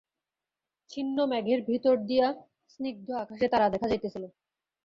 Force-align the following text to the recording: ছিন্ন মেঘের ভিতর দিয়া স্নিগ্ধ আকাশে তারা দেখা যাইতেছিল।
ছিন্ন 0.89 1.17
মেঘের 1.25 1.59
ভিতর 1.65 1.95
দিয়া 2.05 2.27
স্নিগ্ধ 2.69 3.07
আকাশে 3.23 3.45
তারা 3.47 3.67
দেখা 3.69 3.87
যাইতেছিল। 3.87 4.23